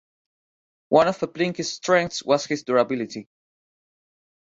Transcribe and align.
One 0.89 1.09
of 1.09 1.19
Peplinski's 1.19 1.73
strengths 1.73 2.23
was 2.25 2.47
his 2.47 2.63
durability. 2.63 3.29